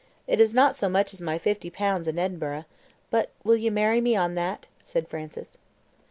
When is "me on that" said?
4.01-4.65